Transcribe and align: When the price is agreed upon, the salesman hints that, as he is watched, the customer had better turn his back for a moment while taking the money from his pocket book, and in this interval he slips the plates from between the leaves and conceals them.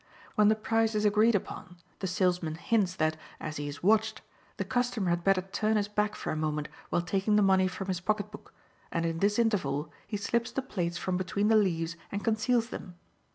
When 0.33 0.47
the 0.47 0.55
price 0.55 0.95
is 0.95 1.05
agreed 1.05 1.35
upon, 1.35 1.77
the 1.99 2.07
salesman 2.07 2.55
hints 2.55 2.95
that, 2.95 3.17
as 3.39 3.57
he 3.57 3.67
is 3.67 3.83
watched, 3.83 4.23
the 4.57 4.65
customer 4.65 5.11
had 5.11 5.23
better 5.23 5.43
turn 5.43 5.77
his 5.77 5.87
back 5.87 6.15
for 6.15 6.31
a 6.31 6.35
moment 6.35 6.69
while 6.89 7.03
taking 7.03 7.35
the 7.35 7.43
money 7.43 7.67
from 7.67 7.85
his 7.87 7.99
pocket 8.01 8.31
book, 8.31 8.51
and 8.91 9.05
in 9.05 9.19
this 9.19 9.37
interval 9.37 9.91
he 10.07 10.17
slips 10.17 10.49
the 10.51 10.63
plates 10.63 10.97
from 10.97 11.17
between 11.17 11.49
the 11.49 11.55
leaves 11.55 11.97
and 12.11 12.23
conceals 12.23 12.69
them. 12.69 12.95